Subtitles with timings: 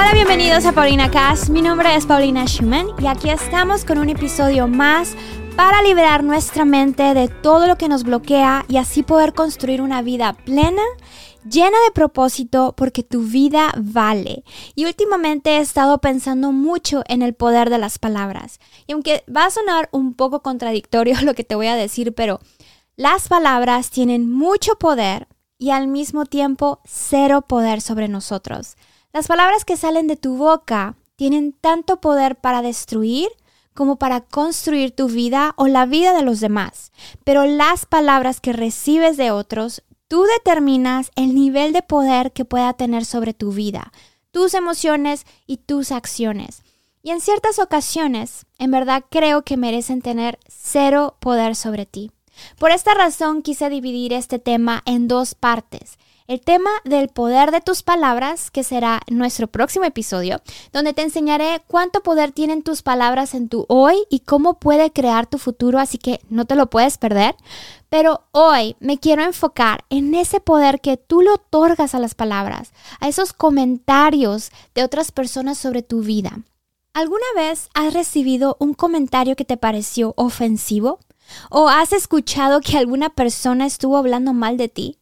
[0.00, 1.50] Hola, bienvenidos a Paulina Cast.
[1.50, 5.14] Mi nombre es Paulina Schumann y aquí estamos con un episodio más
[5.56, 10.00] para liberar nuestra mente de todo lo que nos bloquea y así poder construir una
[10.00, 10.80] vida plena,
[11.46, 14.42] llena de propósito, porque tu vida vale.
[14.74, 18.58] Y últimamente he estado pensando mucho en el poder de las palabras.
[18.86, 22.40] Y aunque va a sonar un poco contradictorio lo que te voy a decir, pero
[22.96, 25.28] las palabras tienen mucho poder
[25.58, 28.76] y al mismo tiempo cero poder sobre nosotros.
[29.12, 33.28] Las palabras que salen de tu boca tienen tanto poder para destruir
[33.74, 36.92] como para construir tu vida o la vida de los demás.
[37.24, 42.72] Pero las palabras que recibes de otros, tú determinas el nivel de poder que pueda
[42.74, 43.92] tener sobre tu vida,
[44.30, 46.62] tus emociones y tus acciones.
[47.02, 52.12] Y en ciertas ocasiones, en verdad creo que merecen tener cero poder sobre ti.
[52.58, 55.98] Por esta razón quise dividir este tema en dos partes
[56.30, 60.40] el tema del poder de tus palabras, que será nuestro próximo episodio,
[60.72, 65.26] donde te enseñaré cuánto poder tienen tus palabras en tu hoy y cómo puede crear
[65.26, 67.34] tu futuro, así que no te lo puedes perder.
[67.88, 72.70] Pero hoy me quiero enfocar en ese poder que tú le otorgas a las palabras,
[73.00, 76.44] a esos comentarios de otras personas sobre tu vida.
[76.94, 81.00] ¿Alguna vez has recibido un comentario que te pareció ofensivo?
[81.50, 84.99] ¿O has escuchado que alguna persona estuvo hablando mal de ti?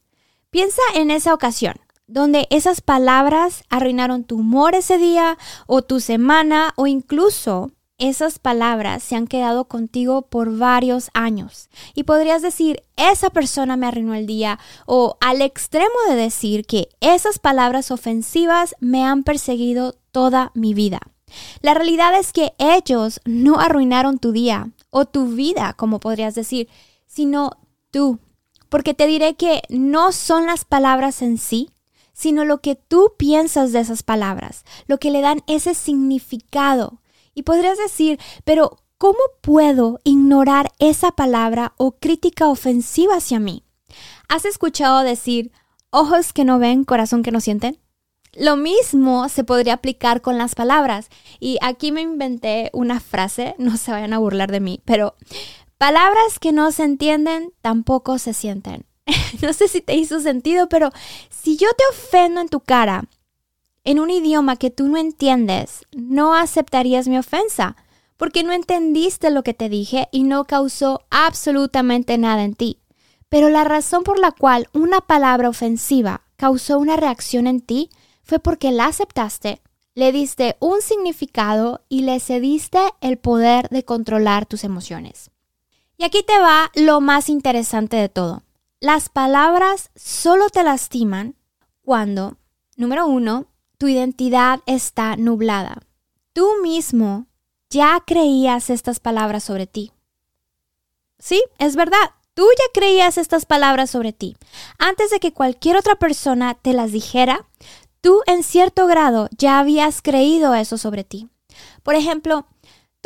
[0.51, 1.75] Piensa en esa ocasión
[2.07, 9.03] donde esas palabras arruinaron tu humor ese día o tu semana o incluso esas palabras
[9.03, 11.69] se han quedado contigo por varios años.
[11.95, 16.89] Y podrías decir, esa persona me arruinó el día o al extremo de decir que
[17.01, 21.01] esas palabras ofensivas me han perseguido toda mi vida.
[21.61, 26.69] La realidad es que ellos no arruinaron tu día o tu vida, como podrías decir,
[27.07, 27.51] sino
[27.91, 28.19] tú
[28.69, 31.71] porque te diré que no son las palabras en sí,
[32.13, 37.01] sino lo que tú piensas de esas palabras, lo que le dan ese significado.
[37.35, 43.63] Y podrías decir, pero ¿cómo puedo ignorar esa palabra o crítica ofensiva hacia mí?
[44.29, 45.53] ¿Has escuchado decir,
[45.91, 47.79] ojos que no ven, corazón que no sienten?
[48.35, 51.09] Lo mismo se podría aplicar con las palabras.
[51.41, 55.15] Y aquí me inventé una frase, no se vayan a burlar de mí, pero
[55.79, 58.85] Palabras que no se entienden tampoco se sienten.
[59.43, 60.91] no sé si te hizo sentido, pero
[61.31, 63.05] si yo te ofendo en tu cara,
[63.85, 67.77] en un idioma que tú no entiendes, no aceptarías mi ofensa,
[68.17, 72.81] porque no entendiste lo que te dije y no causó absolutamente nada en ti.
[73.29, 77.91] Pero la razón por la cual una palabra ofensiva causó una reacción en ti
[78.25, 79.63] fue porque la aceptaste,
[79.95, 85.31] le diste un significado y le cediste el poder de controlar tus emociones.
[85.99, 88.45] Y aquí te va lo más interesante de todo.
[88.79, 91.35] Las palabras solo te lastiman
[91.83, 92.37] cuando,
[92.77, 93.47] número uno,
[93.79, 95.83] tu identidad está nublada.
[96.33, 97.27] Tú mismo
[97.69, 99.91] ya creías estas palabras sobre ti.
[101.19, 102.13] Sí, es verdad.
[102.35, 104.37] Tú ya creías estas palabras sobre ti.
[104.79, 107.49] Antes de que cualquier otra persona te las dijera,
[108.01, 111.29] tú en cierto grado ya habías creído eso sobre ti.
[111.83, 112.47] Por ejemplo,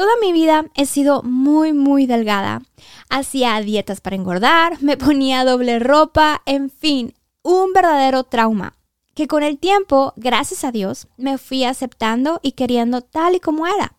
[0.02, 2.62] Toda mi vida he sido muy, muy delgada.
[3.08, 8.74] Hacía dietas para engordar, me ponía doble ropa, en fin, un verdadero trauma.
[9.14, 13.68] Que con el tiempo, gracias a Dios, me fui aceptando y queriendo tal y como
[13.68, 13.96] era.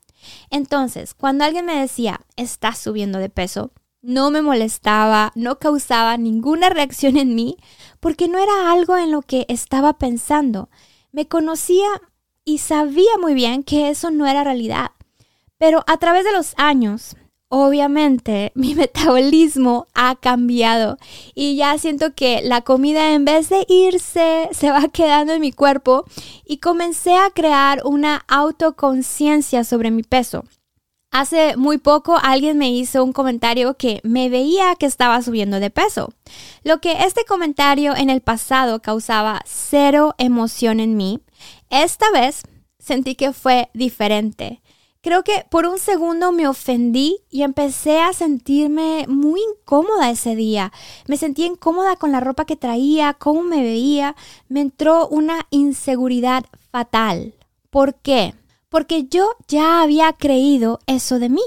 [0.50, 3.72] Entonces, cuando alguien me decía, estás subiendo de peso,
[4.02, 7.56] no me molestaba, no causaba ninguna reacción en mí,
[8.02, 10.70] porque no era algo en lo que estaba pensando.
[11.14, 11.88] Me conocía
[12.44, 14.92] y sabía muy bien que eso no era realidad.
[15.66, 17.16] Pero a través de los años,
[17.48, 20.98] obviamente mi metabolismo ha cambiado
[21.34, 25.54] y ya siento que la comida en vez de irse se va quedando en mi
[25.54, 26.04] cuerpo
[26.44, 30.44] y comencé a crear una autoconciencia sobre mi peso.
[31.12, 35.70] Hace muy poco alguien me hizo un comentario que me veía que estaba subiendo de
[35.70, 36.10] peso.
[36.66, 41.22] Lo que este comentario en el pasado causaba cero emoción en mí,
[41.70, 42.44] esta vez
[42.80, 44.62] sentí que fue diferente.
[45.04, 50.72] Creo que por un segundo me ofendí y empecé a sentirme muy incómoda ese día.
[51.08, 54.16] Me sentí incómoda con la ropa que traía, cómo me veía.
[54.48, 57.34] Me entró una inseguridad fatal.
[57.70, 58.34] ¿Por qué?
[58.70, 61.44] Porque yo ya había creído eso de mí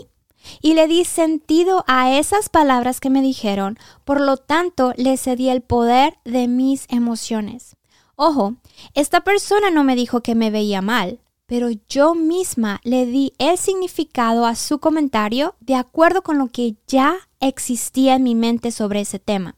[0.61, 5.49] y le di sentido a esas palabras que me dijeron, por lo tanto le cedí
[5.49, 7.75] el poder de mis emociones.
[8.17, 8.57] Ojo,
[8.93, 13.57] esta persona no me dijo que me veía mal, pero yo misma le di el
[13.57, 19.01] significado a su comentario de acuerdo con lo que ya existía en mi mente sobre
[19.01, 19.57] ese tema.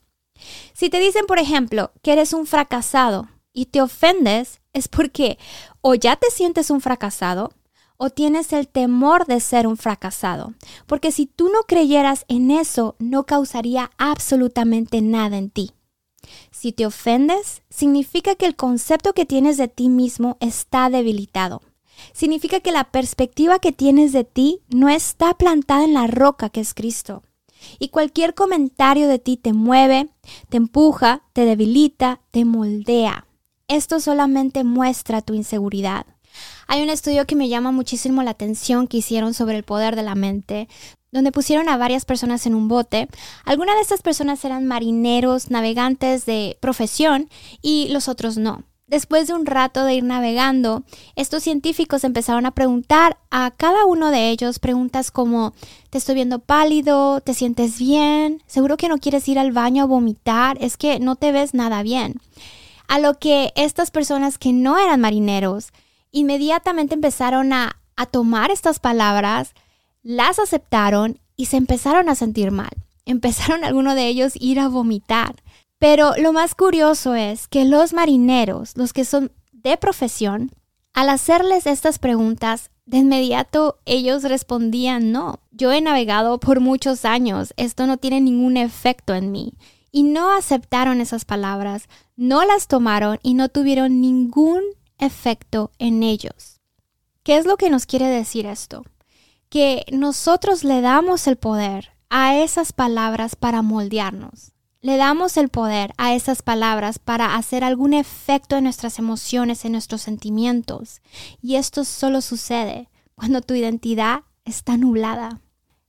[0.73, 5.39] Si te dicen, por ejemplo, que eres un fracasado y te ofendes, es porque
[5.81, 7.51] O ya te sientes un fracasado
[7.97, 10.55] o tienes el temor de ser un fracasado.
[10.87, 15.73] Porque si tú no creyeras en eso, no causaría absolutamente nada en ti.
[16.51, 21.63] Si te ofendes, significa que el concepto que tienes de ti mismo está debilitado.
[22.13, 26.61] Significa que la perspectiva que tienes de ti no está plantada en la roca que
[26.61, 27.23] es Cristo.
[27.79, 30.09] Y cualquier comentario de ti te mueve,
[30.49, 33.27] te empuja, te debilita, te moldea.
[33.67, 36.07] Esto solamente muestra tu inseguridad.
[36.67, 40.03] Hay un estudio que me llama muchísimo la atención que hicieron sobre el poder de
[40.03, 40.69] la mente,
[41.11, 43.09] donde pusieron a varias personas en un bote.
[43.45, 47.29] Algunas de estas personas eran marineros, navegantes de profesión
[47.63, 48.65] y los otros no.
[48.89, 50.83] Después de un rato de ir navegando,
[51.15, 55.53] estos científicos empezaron a preguntar a cada uno de ellos preguntas como,
[55.91, 59.87] te estoy viendo pálido, te sientes bien, seguro que no quieres ir al baño a
[59.87, 62.15] vomitar, es que no te ves nada bien.
[62.89, 65.69] A lo que estas personas que no eran marineros
[66.11, 67.77] inmediatamente empezaron a,
[68.11, 69.53] tomar estas palabras,
[70.03, 72.71] las aceptaron y se empezaron a sentir mal.
[73.05, 75.35] Empezaron algunos de ellos a ir a vomitar.
[75.79, 80.51] Pero lo más curioso es que los marineros, los que son de profesión,
[80.93, 87.53] al hacerles estas preguntas, de inmediato ellos respondían, no, yo he navegado por muchos años,
[87.57, 89.53] esto no tiene ningún efecto en mí.
[89.93, 94.63] Y no aceptaron esas palabras, no las tomaron y no tuvieron ningún
[94.99, 96.61] efecto en ellos.
[97.23, 98.85] ¿Qué es lo que nos quiere decir esto?
[99.49, 104.53] Que nosotros le damos el poder a esas palabras para moldearnos.
[104.81, 109.73] Le damos el poder a esas palabras para hacer algún efecto en nuestras emociones, en
[109.73, 111.01] nuestros sentimientos.
[111.43, 115.41] Y esto solo sucede cuando tu identidad está nublada.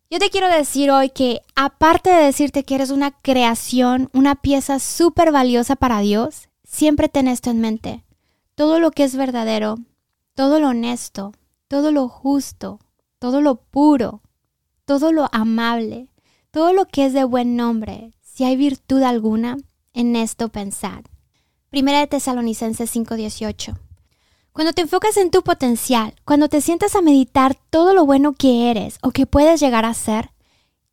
[0.10, 4.80] Yo te quiero decir hoy que aparte de decirte que eres una creación, una pieza
[4.80, 8.04] súper valiosa para Dios, siempre ten esto en mente.
[8.56, 9.76] Todo lo que es verdadero,
[10.34, 11.34] todo lo honesto,
[11.68, 12.80] todo lo justo,
[13.20, 14.24] todo lo puro,
[14.86, 16.10] todo lo amable,
[16.50, 19.58] todo lo que es de buen nombre, si hay virtud alguna,
[19.94, 21.04] en esto pensad.
[21.70, 23.78] Primera de Tesalonicenses 5:18.
[24.54, 28.72] Cuando te enfocas en tu potencial, cuando te sientas a meditar todo lo bueno que
[28.72, 30.32] eres o que puedes llegar a ser,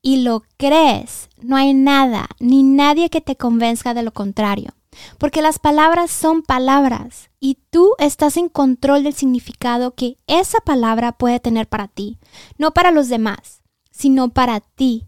[0.03, 4.73] y lo crees, no hay nada ni nadie que te convenzca de lo contrario.
[5.17, 11.13] Porque las palabras son palabras y tú estás en control del significado que esa palabra
[11.13, 12.19] puede tener para ti,
[12.59, 13.63] no para los demás,
[13.93, 15.07] sino para ti,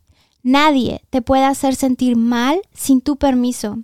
[0.49, 3.81] Nadie te puede hacer sentir mal sin tu permiso.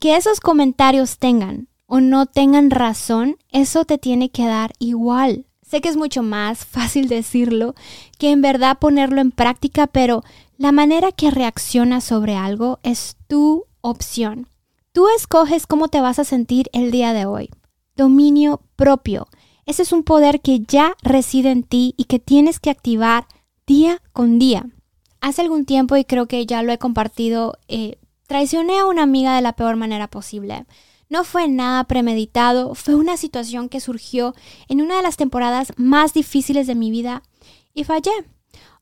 [0.00, 5.44] Que esos comentarios tengan o no tengan razón, eso te tiene que dar igual.
[5.60, 7.74] Sé que es mucho más fácil decirlo
[8.18, 10.22] que en verdad ponerlo en práctica, pero
[10.56, 14.48] la manera que reaccionas sobre algo es tu opción.
[14.92, 17.50] Tú escoges cómo te vas a sentir el día de hoy.
[17.94, 19.26] Dominio propio.
[19.66, 23.26] Ese es un poder que ya reside en ti y que tienes que activar
[23.66, 24.64] día con día.
[25.24, 29.34] Hace algún tiempo, y creo que ya lo he compartido, eh, traicioné a una amiga
[29.34, 30.66] de la peor manera posible.
[31.08, 34.34] No fue nada premeditado, fue una situación que surgió
[34.68, 37.22] en una de las temporadas más difíciles de mi vida
[37.72, 38.12] y fallé.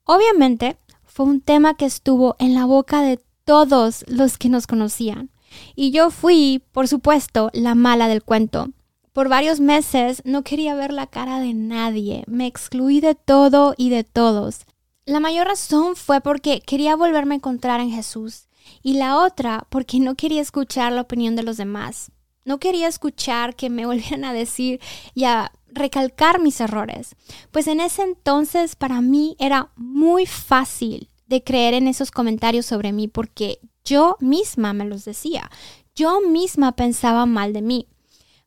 [0.03, 5.31] Obviamente, fue un tema que estuvo en la boca de todos los que nos conocían.
[5.77, 8.71] Y yo fui, por supuesto, la mala del cuento.
[9.13, 13.91] Por varios meses no quería ver la cara de nadie, me excluí de todo y
[13.91, 14.67] de todos.
[15.05, 18.47] La mayor razón fue porque quería volverme a encontrar en Jesús
[18.85, 22.13] y la otra porque no quería escuchar la opinión de los demás.
[22.45, 24.81] No quería escuchar que me volvieran a decir
[25.15, 27.17] y a recalcar mis errores,
[27.51, 32.93] pues en ese entonces para mí era muy fácil de creer en esos comentarios sobre
[32.93, 35.51] mí porque yo misma me los decía,
[35.97, 37.89] yo misma pensaba mal de mí.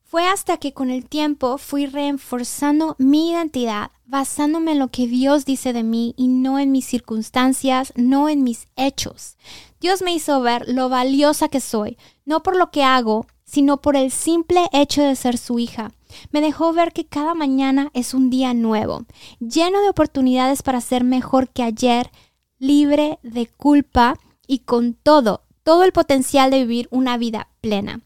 [0.08, 5.44] Fue hasta que con el tiempo fui reforzando mi identidad basándome en lo que Dios
[5.44, 9.36] dice de mí y no en mis circunstancias, no en mis hechos.
[9.80, 13.96] Dios me hizo ver lo valiosa que soy, no por lo que hago, sino por
[13.96, 15.90] el simple hecho de ser su hija.
[16.30, 19.06] Me dejó ver que cada mañana es un día nuevo,
[19.40, 22.12] lleno de oportunidades para ser mejor que ayer,
[22.60, 28.05] libre de culpa y con todo, todo el potencial de vivir una vida plena.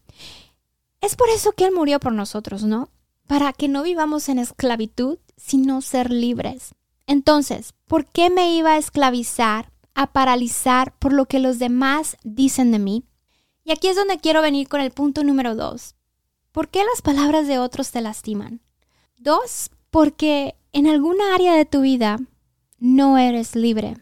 [1.01, 2.89] Es por eso que Él murió por nosotros, ¿no?
[3.27, 6.75] Para que no vivamos en esclavitud, sino ser libres.
[7.07, 12.71] Entonces, ¿por qué me iba a esclavizar, a paralizar por lo que los demás dicen
[12.71, 13.03] de mí?
[13.63, 15.95] Y aquí es donde quiero venir con el punto número dos.
[16.51, 18.61] ¿Por qué las palabras de otros te lastiman?
[19.17, 22.19] Dos, porque en alguna área de tu vida
[22.77, 23.97] no eres libre.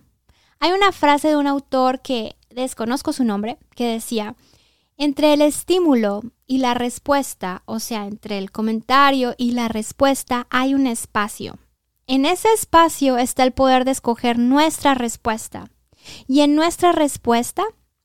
[0.59, 4.35] Hay una frase de un autor que desconozco su nombre, que decía,
[5.01, 10.73] Entre el estímulo y la respuesta, o sea, entre el comentario y la respuesta, hay
[10.73, 11.57] un espacio.
[12.05, 15.71] En ese espacio está el poder de escoger nuestra respuesta.
[16.27, 17.63] Y en nuestra respuesta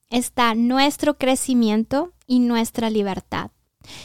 [0.09, 3.51] está nuestro crecimiento y nuestra libertad.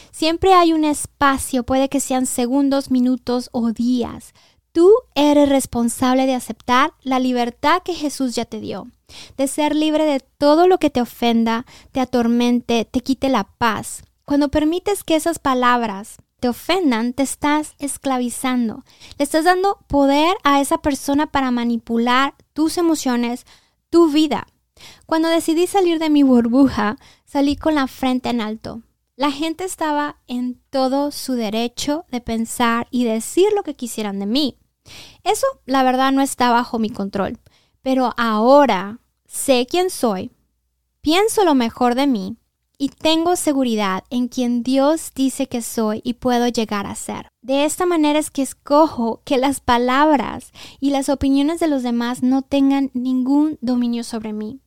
[0.09, 4.33] Siempre hay un espacio, puede que sean segundos, minutos o días.
[4.71, 8.87] Tú eres responsable de aceptar la libertad que Jesús ya te dio
[9.37, 14.03] de ser libre de todo lo que te ofenda, te atormente, te quite la paz.
[14.25, 18.83] Cuando permites que esas palabras te ofendan, te estás esclavizando.
[19.17, 23.45] Le estás dando poder a esa persona para manipular tus emociones,
[23.89, 24.47] tu vida.
[25.05, 28.81] Cuando decidí salir de mi burbuja, salí con la frente en alto.
[29.15, 34.25] La gente estaba en todo su derecho de pensar y decir lo que quisieran de
[34.25, 34.57] mí.
[35.23, 37.37] Eso, la verdad, no está bajo mi control.
[37.81, 38.98] Pero ahora
[39.29, 40.31] sé quién soy,
[41.01, 42.37] pienso lo mejor de mí
[42.77, 47.27] y tengo seguridad en quien Dios dice que soy y puedo llegar a ser.
[47.41, 52.23] De esta manera es que escojo que las palabras y las opiniones de los demás
[52.23, 54.59] no tengan ningún dominio sobre mí.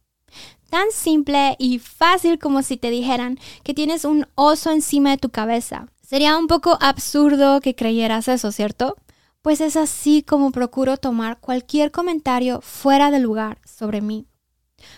[0.70, 5.30] Tan simple y fácil como si te dijeran que tienes un oso encima de tu
[5.30, 5.88] cabeza.
[6.02, 8.96] Sería un poco absurdo que creyeras eso, ¿cierto?
[9.42, 14.26] pues es así como procuro tomar cualquier comentario fuera de lugar sobre mí.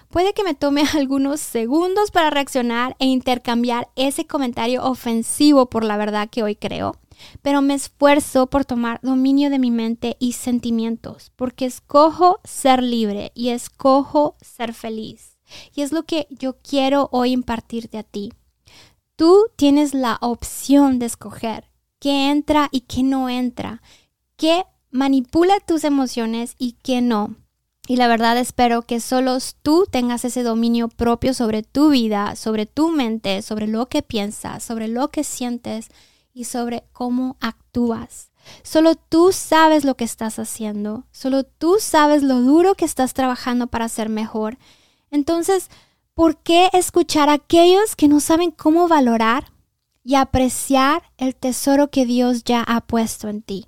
[0.09, 5.97] Puede que me tome algunos segundos para reaccionar e intercambiar ese comentario ofensivo por la
[5.97, 6.97] verdad que hoy creo,
[7.43, 13.33] pero me esfuerzo por tomar dominio de mi mente y sentimientos, porque escojo ser libre
[13.35, 15.39] y escojo ser feliz.
[15.75, 18.33] Y es lo que yo quiero hoy impartirte a ti.
[19.17, 23.83] Tú tienes la opción de escoger qué entra y qué no entra
[24.37, 27.37] qué manipula tus emociones y qué no.
[27.87, 32.65] Y la verdad espero que solo tú tengas ese dominio propio sobre tu vida, sobre
[32.65, 35.89] tu mente, sobre lo que piensas, sobre lo que sientes
[36.33, 38.31] y sobre cómo actúas.
[38.63, 43.67] Solo tú sabes lo que estás haciendo, solo tú sabes lo duro que estás trabajando
[43.67, 44.59] para ser mejor.
[45.11, 45.69] Entonces,
[46.15, 49.53] ¿por qué escuchar a aquellos que no saben cómo valorar
[50.03, 53.67] y apreciar el tesoro que Dios ya ha puesto en ti?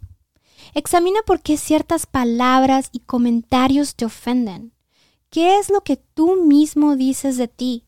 [0.76, 4.74] Examina por qué ciertas palabras y comentarios te ofenden.
[5.30, 7.86] ¿Qué es lo que tú mismo dices de ti?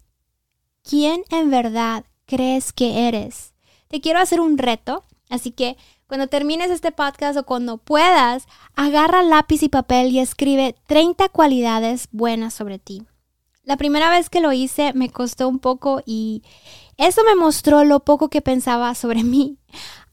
[0.82, 3.52] ¿Quién en verdad crees que eres?
[3.88, 5.76] Te quiero hacer un reto, así que
[6.06, 12.08] cuando termines este podcast o cuando puedas, agarra lápiz y papel y escribe 30 cualidades
[12.10, 13.02] buenas sobre ti.
[13.64, 16.42] La primera vez que lo hice me costó un poco y
[16.96, 19.58] eso me mostró lo poco que pensaba sobre mí.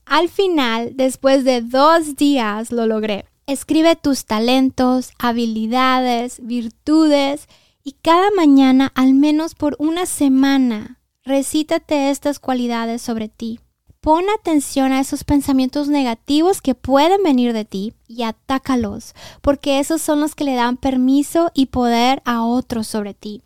[0.06, 3.26] Al final, después de dos días, lo logré.
[3.48, 7.48] Escribe tus talentos, habilidades, virtudes
[7.84, 13.60] y cada mañana, al menos por una semana, recítate estas cualidades sobre ti.
[14.00, 20.02] Pon atención a esos pensamientos negativos que pueden venir de ti y atácalos, porque esos
[20.02, 23.42] son los que le dan permiso y poder a otros sobre ti.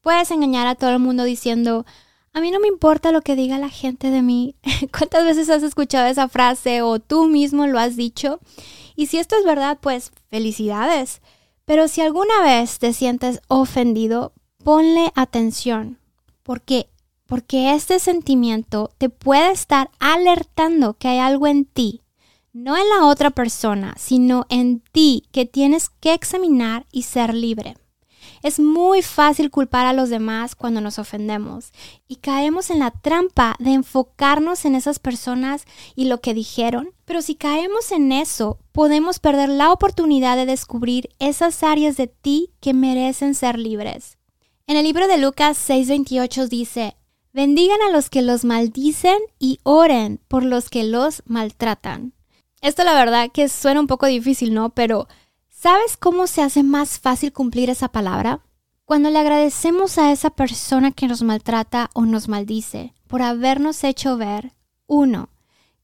[0.00, 1.84] Puedes engañar a todo el mundo diciendo,
[2.34, 4.56] a mí no me importa lo que diga la gente de mí.
[4.96, 8.40] ¿Cuántas veces has escuchado esa frase o tú mismo lo has dicho?
[8.96, 11.22] Y si esto es verdad, pues felicidades.
[11.64, 15.98] Pero si alguna vez te sientes ofendido, ponle atención,
[16.42, 16.88] porque
[17.26, 22.02] porque este sentimiento te puede estar alertando que hay algo en ti,
[22.52, 27.76] no en la otra persona, sino en ti que tienes que examinar y ser libre.
[28.44, 31.72] Es muy fácil culpar a los demás cuando nos ofendemos
[32.06, 35.64] y caemos en la trampa de enfocarnos en esas personas
[35.96, 36.90] y lo que dijeron.
[37.06, 42.50] Pero si caemos en eso, podemos perder la oportunidad de descubrir esas áreas de ti
[42.60, 44.18] que merecen ser libres.
[44.66, 46.96] En el libro de Lucas 6:28 dice,
[47.32, 52.12] Bendigan a los que los maldicen y oren por los que los maltratan.
[52.60, 54.68] Esto la verdad que suena un poco difícil, ¿no?
[54.68, 55.08] Pero
[55.64, 58.42] ¿Sabes cómo se hace más fácil cumplir esa palabra?
[58.84, 64.18] Cuando le agradecemos a esa persona que nos maltrata o nos maldice por habernos hecho
[64.18, 64.52] ver,
[64.86, 65.30] uno,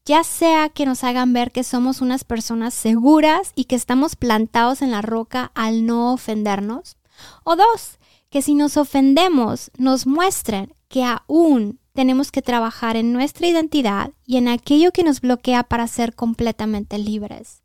[0.05, 4.83] ya sea que nos hagan ver que somos unas personas seguras y que estamos plantados
[4.83, 6.95] en la roca al no ofendernos,
[7.43, 7.97] o dos,
[8.29, 14.37] que si nos ofendemos nos muestren que aún tenemos que trabajar en nuestra identidad y
[14.37, 17.60] en aquello que nos bloquea para ser completamente libres.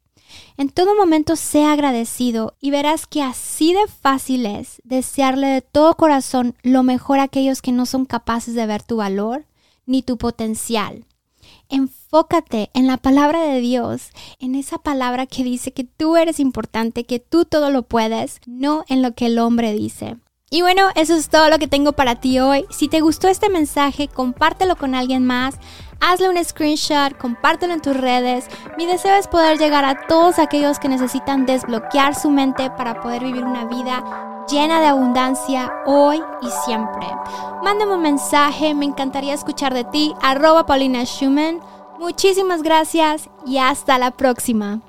[0.57, 5.97] En todo momento sea agradecido y verás que así de fácil es desearle de todo
[5.97, 9.45] corazón lo mejor a aquellos que no son capaces de ver tu valor
[9.85, 11.05] ni tu potencial.
[11.69, 17.05] Enfócate en la palabra de Dios, en esa palabra que dice que tú eres importante,
[17.05, 20.17] que tú todo lo puedes, no en lo que el hombre dice.
[20.49, 22.67] Y bueno, eso es todo lo que tengo para ti hoy.
[22.71, 25.57] Si te gustó este mensaje, compártelo con alguien más.
[26.01, 28.47] Hazle un screenshot, compártelo en tus redes.
[28.79, 33.25] Mi deseo es poder llegar a todos aquellos que necesitan desbloquear su mente para poder
[33.25, 37.09] vivir una vida llena de abundancia hoy y siempre.
[37.65, 41.59] Mándame un mensaje, me encantaría escuchar de ti, arroba Paulina Schumann.
[41.99, 44.81] Muchísimas gracias y hasta la próxima.